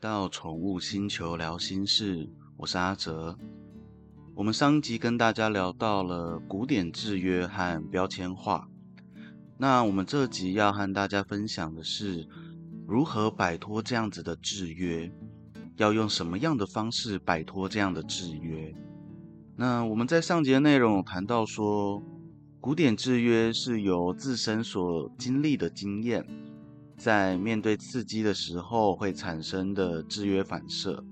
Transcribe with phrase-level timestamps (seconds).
[0.00, 3.36] 到宠物星球聊心事，我是阿哲。
[4.32, 8.68] 我们上集跟大家聊到了古典制约和标签化，
[9.56, 12.28] 那我们这集要和大家分享的是
[12.86, 15.10] 如何摆脱这样子的制约，
[15.76, 18.72] 要用什么样的方式摆脱这样的制约。
[19.56, 22.00] 那我们在上节内容有谈到说，
[22.60, 26.24] 古典制约是由自身所经历的经验。
[26.98, 31.04] 在面对刺激的时候会产生的制约反射，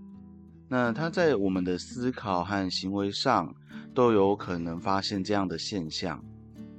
[0.69, 3.55] 那它在我们的思考和行为上
[3.95, 6.23] 都有可能发现这样的现象。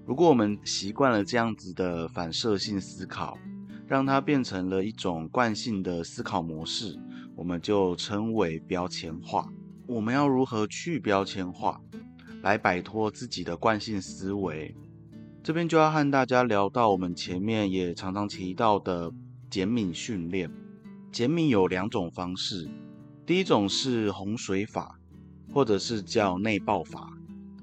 [0.06, 3.38] 如果我们习惯了这样子的反射性思考，
[3.88, 7.00] 让它变成了一种惯性的思考模式，
[7.34, 9.48] 我们就称为标签化。
[9.88, 11.80] 我们要如何去标签化，
[12.42, 14.76] 来摆脱自己的惯性思维？
[15.48, 19.10] 这边就要和大家聊到我们前面也常常提到的
[19.50, 20.52] 减敏训练。
[21.10, 22.70] 减敏有两种方式，
[23.26, 25.00] 第一种是洪水法，
[25.54, 27.14] 或者是叫内爆法，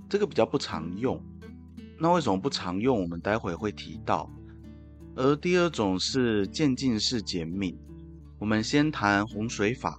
[0.09, 1.23] 这个比较不常用。
[1.99, 3.03] 那为什么不常用？
[3.03, 4.31] 我们待会会提到。
[5.15, 7.79] 而第二种是渐进式减敏。
[8.39, 9.99] 我们先谈洪水法。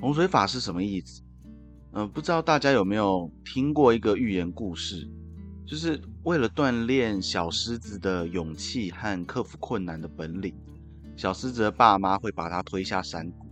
[0.00, 1.20] 洪水法是什么意思？
[1.90, 5.10] 嗯，不知道大家有没有听过一个寓言故事？
[5.66, 10.54] 就是为了锻炼小狮子的勇气和克服困难的本领，
[11.16, 13.46] 小狮子的爸妈会把它推下山谷，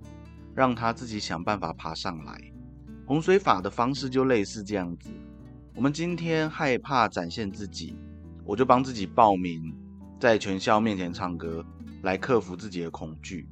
[0.55, 2.53] 让它自己想办法爬上来。
[3.07, 5.09] 洪水法的方式就类似这样子。
[5.75, 7.97] 我们今天害怕展现自己，
[8.45, 9.75] 我就帮自己报名，
[10.21, 11.65] 在全校面前唱歌，
[12.03, 13.49] 来克服自己的恐惧。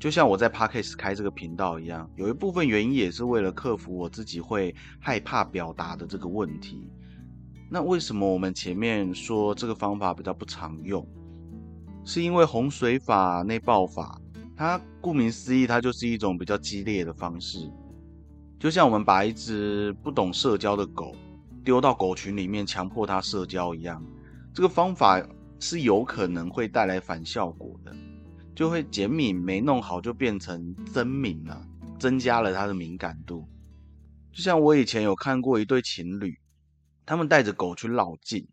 [0.00, 6.90] 就像我在 Parkes 开这个频道一样，有一部分原因也是为了克服我自己会害怕表达的这个问题。
[7.74, 11.02] 那为什么我们前面说这个方法比较不常用？
[12.04, 14.20] 是因为洪水法、内爆法，
[14.54, 17.72] 它顾名思义，它就是一种比较激烈的方式。
[18.60, 21.16] 就像我们把一只不懂社交的狗
[21.64, 24.04] 丢到狗群里面，强迫它社交一样，
[24.52, 25.26] 这个方法
[25.58, 27.96] 是有可能会带来反效果的，
[28.54, 31.66] 就会减敏没弄好，就变成增敏了，
[31.98, 33.48] 增加了它的敏感度。
[34.30, 36.38] 就像我以前有看过一对情侣。
[37.04, 38.46] 他们带着狗去绕境，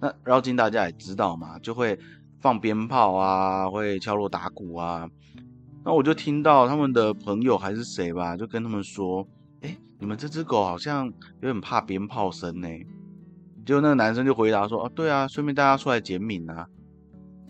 [0.00, 1.98] 那绕境大家也知道嘛，就会
[2.40, 5.08] 放鞭炮啊，会敲锣打鼓啊。
[5.84, 9.26] 那我就听到他们的朋友还是谁吧，就跟他们说
[9.60, 12.68] ：“哎，你们这只狗好像有点怕鞭炮声呢。”
[13.66, 16.66] 结果那个男生就回答说：“哦，对啊，顺便大家出来减敏啊。”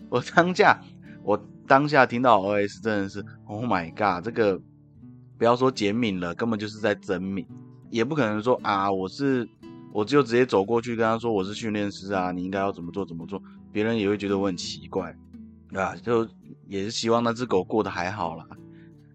[0.09, 0.81] 我当下，
[1.23, 4.59] 我当下听到 OS 真的是 “Oh my god”，这个
[5.37, 7.45] 不要说减敏了，根本就是在增敏，
[7.89, 9.47] 也不可能说啊，我是。
[9.93, 13.41] 我就直接走过去跟他说：“我是训练师啊，你应该要怎么做怎么做。”
[13.71, 15.15] 别人也会觉得我很奇怪，
[15.73, 16.27] 啊，就
[16.67, 18.45] 也是希望那只狗过得还好啦。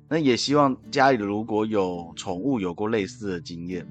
[0.08, 3.86] 那也希望家里如果有宠物有过类似的经验，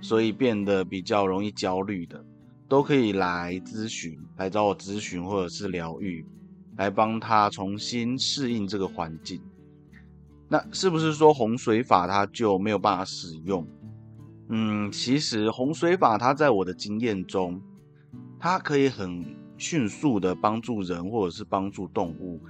[0.00, 2.22] 所以变得比较容易焦虑的，
[2.68, 6.24] 都可以来咨询，来找我咨询或者是疗愈，
[6.76, 9.40] 来帮他重新适应这个环境。
[10.48, 13.66] 那是不是说洪水法它就没有办法使用？
[14.48, 17.60] 嗯，其实洪水法它在我的经验中，
[18.38, 19.24] 它可以很
[19.58, 22.40] 迅速的帮助人或者是帮助动物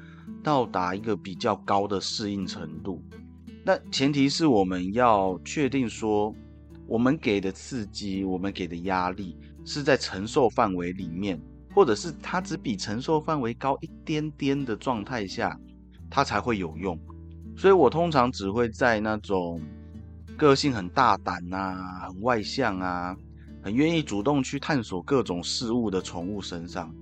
[0.43, 3.03] 到达一个比较高的适应程度。
[3.65, 6.35] 那前提是我们要确定说，
[6.87, 11.41] 我们给的刺激，我们给的压力是在承受范围里面，
[11.75, 15.59] 或者是它只比承受范围高一点点的状态下，
[16.11, 16.99] 它才会有用。
[17.56, 19.59] 所以我通常只会在那种。
[20.37, 23.17] 个性很大胆呐，很外向啊，
[23.63, 26.95] 很愿意主动去探索各种事物的宠物身上，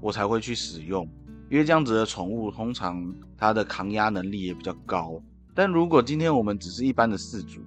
[0.00, 1.06] 我才会去使用。
[1.50, 5.20] 因为这样子的宠物通常它的抗压能力也比较高。
[5.54, 7.60] 但如果今天我们只是一般的饲主，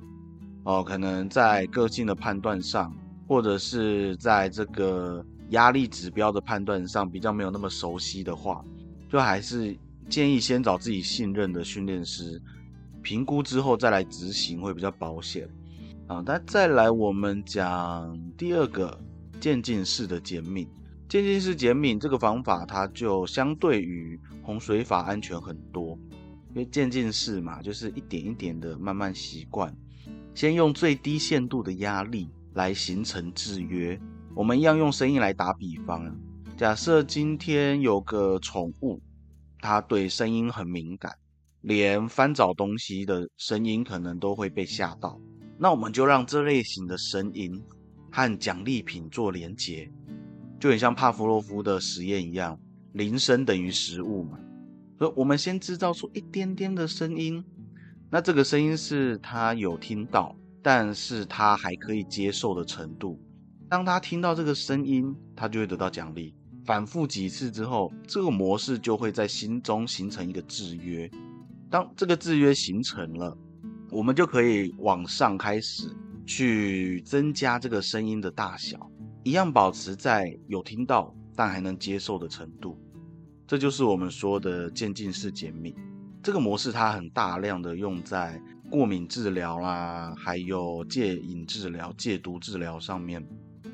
[0.64, 2.92] 哦，可能在个性的判断上，
[3.28, 8.64] 或者是在这个压力指标的判断上比较没有那么熟悉的话，
[9.12, 9.78] 就还是
[10.10, 12.42] 建议先找自己信任的训练师。
[13.04, 15.48] 评估之后再来执行会比较保险
[16.08, 16.24] 啊。
[16.26, 19.00] 那再来我们讲第二个
[19.40, 20.68] 渐进式的减敏。
[21.10, 25.96] 渐进式减敏这个方法，它就相对于洪水法安全很多，
[26.50, 29.72] 因为渐进式嘛，就是一点一点的慢慢习惯，
[30.34, 34.00] 先用最低限度的压力来形成制约。
[34.34, 36.18] 我们一样用声音来打比方，
[36.58, 39.00] 假设今天有个宠物，
[39.60, 41.16] 它对声音很敏感。
[41.64, 45.18] 连翻找东西的声音可能都会被吓到，
[45.58, 47.64] 那我们就让这类型的声音
[48.12, 49.90] 和奖励品做连结，
[50.60, 52.60] 就很像帕夫洛夫的实验一样，
[52.92, 54.38] 铃声等于食物嘛。
[55.00, 57.42] 所以我们先制造出一点点的声音，
[58.10, 63.18] 那这个声音是他有听到，但是他还可以接受的程度。
[63.70, 66.36] 当他听到这个声音，他就会得到奖励。
[66.66, 71.10] 反复几次之后，这个模式就会在心中形成一个制约。
[71.74, 73.36] 当这个制约形成了，
[73.90, 75.90] 我们就可以往上开始
[76.24, 78.92] 去增加这个声音的大小，
[79.24, 82.78] 一样保持在有听到但还能接受的程度。
[83.48, 85.76] 这就是我们说的渐进式减敏。
[86.22, 88.40] 这个模式它很大量的用在
[88.70, 93.28] 过敏治疗啦，还有戒瘾治疗、戒毒治疗上面。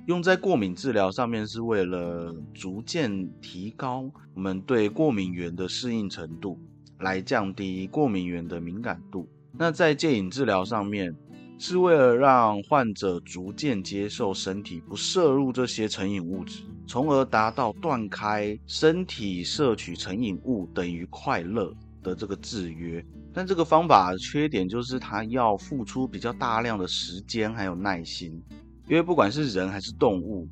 [0.06, 6.58] 用在过敏治疗上面是为了逐渐提高我们对过敏源的适应程度，
[7.00, 9.28] 来降低过敏源的敏感度。
[9.52, 11.16] 那在戒瘾治疗上面，
[11.58, 21.74] 是为了让患者逐渐接受身体不摄入这些成瘾物质，从而达到断开身体摄取成瘾物等于快乐。
[22.02, 28.42] 的这个制约，但这个方法缺点就是它要付出比较大量的时间还有耐心，
[28.88, 30.48] 因为不管是人还是动物，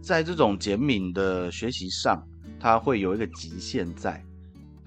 [0.00, 2.26] 在这种减敏的学习上，
[2.58, 4.24] 它会有一个极限在。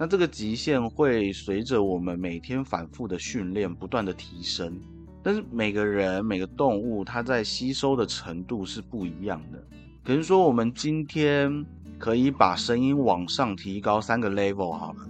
[0.01, 4.80] 那这个极限会随着我们每天反复的训练不断的提升，
[5.22, 9.62] 但是每个人每个动物它在吸收的程度是不一样的。
[10.06, 11.66] 可能说我们今天
[11.98, 15.06] 可以把声音往上提高三个 level 好了。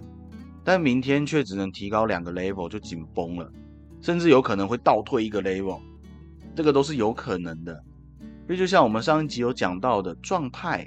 [0.64, 3.50] 但明天却只能提高两个 level 就紧绷了，
[4.02, 5.78] 甚至有可能会倒退一个 level，
[6.56, 7.72] 这个都是有可能的。
[8.20, 10.86] 因为就像我们上一集有讲到的状态，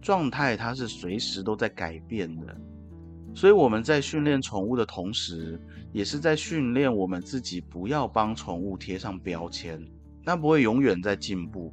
[0.00, 2.56] 状态它是随时都在改变的，
[3.34, 5.60] 所以我们在训练宠物的同时，
[5.92, 9.82] 也是在训练我们自己，不要帮宠物贴上标签。
[10.24, 11.72] 它不会永远在进步，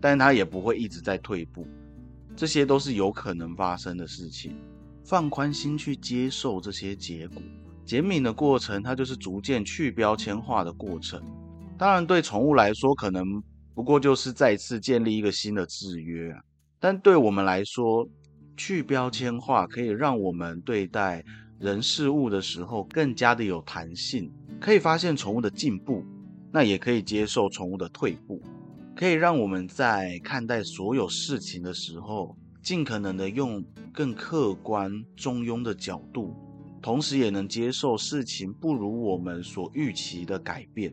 [0.00, 1.66] 但它也不会一直在退步，
[2.34, 4.56] 这些都是有可能发生的事情。
[5.04, 7.40] 放宽心去接受这些结果，
[7.84, 11.22] 减敏的过程，它就是逐渐去标签化的过程。
[11.78, 13.40] 当然，对宠物来说，可能
[13.72, 16.40] 不过就是再次建立一个新的制约啊。
[16.80, 18.04] 但对我们来说，
[18.56, 21.24] 去标签化可以让我们对待
[21.58, 24.30] 人事物的时候更加的有弹性，
[24.60, 26.04] 可以发现宠物的进步，
[26.52, 28.40] 那也可以接受宠物的退步，
[28.94, 32.36] 可以让我们在看待所有事情的时候。
[32.62, 36.34] 尽可能的用更客观、中庸的角度，
[36.82, 40.92] 同时也能接受事情不如我们所预期的改变，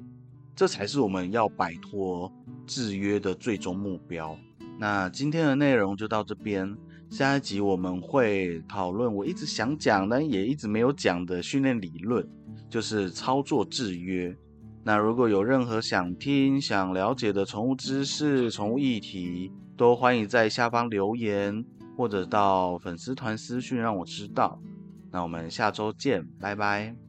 [0.56, 2.32] 这才是我们要摆脱
[2.68, 4.38] 制约的最终目标。
[4.78, 6.78] 那今天的内容就到这边，
[7.14, 12.28] 下一集我们会讨论我一直想讲但也一直没有讲的训练理论，
[12.68, 14.36] 就是操作制约。
[14.84, 21.64] 那如果有任何想听、想了解的宠物知识、宠物议题，都欢迎在下方留言，
[21.96, 24.60] 或者到粉丝团私讯让我知道。
[25.12, 27.03] 那我们下周见，拜拜。